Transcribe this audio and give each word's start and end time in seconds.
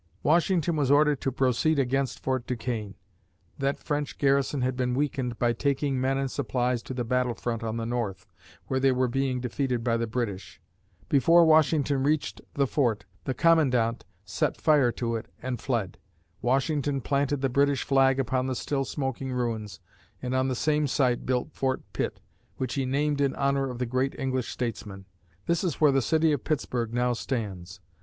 Washington 0.23 0.75
was 0.77 0.89
ordered 0.89 1.21
to 1.21 1.31
proceed 1.31 1.77
against 1.77 2.23
Fort 2.23 2.47
Duquesne. 2.47 2.95
That 3.59 3.77
French 3.79 4.17
garrison 4.17 4.61
had 4.61 4.75
been 4.75 4.95
weakened 4.95 5.37
by 5.37 5.53
taking 5.53 6.01
men 6.01 6.17
and 6.17 6.31
supplies 6.31 6.81
to 6.81 6.95
the 6.95 7.03
battle 7.03 7.35
front 7.35 7.61
on 7.63 7.77
the 7.77 7.85
north, 7.85 8.25
where 8.65 8.79
they 8.79 8.91
were 8.91 9.07
being 9.07 9.39
defeated 9.39 9.83
by 9.83 9.97
the 9.97 10.07
British. 10.07 10.59
Before 11.07 11.45
Washington 11.45 12.01
reached 12.01 12.41
the 12.55 12.65
fort, 12.65 13.05
the 13.25 13.35
commandant 13.35 14.03
set 14.25 14.59
fire 14.59 14.91
to 14.93 15.15
it 15.17 15.27
and 15.39 15.61
fled. 15.61 15.99
Washington 16.41 16.99
planted 17.01 17.41
the 17.41 17.47
British 17.49 17.83
flag 17.83 18.19
upon 18.19 18.47
the 18.47 18.55
still 18.55 18.83
smoking 18.85 19.31
ruins 19.31 19.79
and 20.19 20.33
on 20.33 20.47
the 20.47 20.55
same 20.55 20.87
site 20.87 21.27
built 21.27 21.53
Fort 21.53 21.83
Pitt, 21.93 22.19
which 22.57 22.73
he 22.73 22.87
named 22.87 23.21
in 23.21 23.35
honor 23.35 23.69
of 23.69 23.77
the 23.77 23.85
great 23.85 24.15
English 24.17 24.47
statesman. 24.47 25.05
This 25.45 25.63
is 25.63 25.79
where 25.79 25.91
the 25.91 26.01
city 26.01 26.31
of 26.31 26.43
Pittsburgh 26.43 26.91
now 26.91 27.13
stands. 27.13 27.79